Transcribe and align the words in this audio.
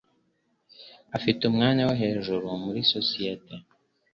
Afite 1.17 1.41
umwanya 1.45 1.81
wo 1.87 1.93
hejuru 2.01 2.47
muri 2.63 2.79
sosiyete. 2.93 3.53